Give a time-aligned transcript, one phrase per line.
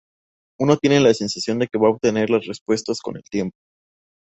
[0.59, 3.55] Uno tiene la sensación de que va a obtener las respuestas con el tiempo.